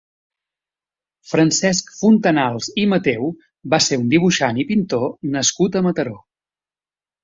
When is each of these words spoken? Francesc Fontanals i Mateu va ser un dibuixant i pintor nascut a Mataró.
Francesc 1.31 1.91
Fontanals 1.99 2.71
i 2.85 2.87
Mateu 2.95 3.31
va 3.77 3.83
ser 3.91 4.03
un 4.05 4.11
dibuixant 4.17 4.67
i 4.67 4.69
pintor 4.75 5.09
nascut 5.39 5.83
a 5.83 5.89
Mataró. 5.91 6.21